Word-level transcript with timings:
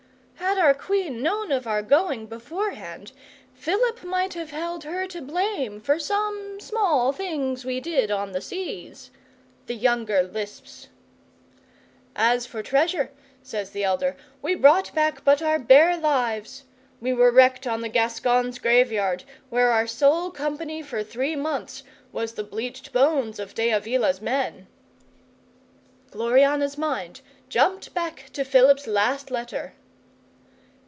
'"Had 0.51 0.57
our 0.57 0.73
Queen 0.73 1.21
known 1.21 1.51
of 1.51 1.65
our 1.65 1.81
going 1.81 2.25
beforehand, 2.25 3.13
Philip 3.55 4.03
might 4.03 4.33
have 4.33 4.51
held 4.51 4.83
her 4.83 5.07
to 5.07 5.21
blame 5.21 5.79
for 5.79 5.97
some 5.97 6.59
small 6.59 7.11
things 7.13 7.63
we 7.63 7.79
did 7.79 8.11
on 8.11 8.31
the 8.33 8.41
seas," 8.41 9.11
the 9.67 9.73
younger 9.75 10.21
lisps. 10.23 10.89
'"As 12.17 12.45
for 12.45 12.61
treasure," 12.61 13.11
says 13.41 13.71
the 13.71 13.83
elder, 13.85 14.17
"we 14.41 14.53
brought 14.53 14.93
back 14.93 15.23
but 15.23 15.41
our 15.41 15.57
bare 15.57 15.95
lives. 15.95 16.65
We 16.99 17.13
were 17.13 17.31
wrecked 17.31 17.65
on 17.65 17.79
the 17.81 17.89
Gascons' 17.89 18.59
Graveyard, 18.59 19.23
where 19.49 19.71
our 19.71 19.87
sole 19.87 20.31
company 20.31 20.81
for 20.81 21.01
three 21.01 21.35
months 21.35 21.83
was 22.11 22.33
the 22.33 22.43
bleached 22.43 22.91
bones 22.91 23.39
of 23.39 23.55
De 23.55 23.71
Avila's 23.71 24.21
men." 24.21 24.67
'Gloriana's 26.11 26.77
mind 26.77 27.21
jumped 27.47 27.93
back 27.93 28.29
to 28.33 28.43
Philip's 28.43 28.85
last 28.85 29.31
letter. 29.31 29.73